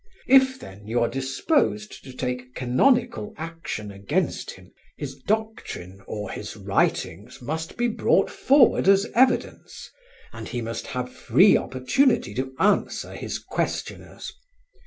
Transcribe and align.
If, 0.25 0.59
then, 0.59 0.87
you 0.87 0.99
are 1.01 1.07
disposed 1.07 2.03
to 2.05 2.11
take 2.11 2.55
canonical 2.55 3.35
action 3.37 3.91
against 3.91 4.49
him, 4.49 4.71
his 4.97 5.13
doctrine 5.13 6.01
or 6.07 6.31
his 6.31 6.55
writings 6.57 7.39
must 7.39 7.77
be 7.77 7.87
brought 7.87 8.31
forward 8.31 8.87
as 8.87 9.05
evidence, 9.13 9.91
and 10.33 10.47
he 10.47 10.59
must 10.59 10.87
have 10.87 11.13
free 11.13 11.55
opportunity 11.55 12.33
to 12.33 12.51
answer 12.57 13.13
his 13.13 13.37
questioners. 13.37 14.33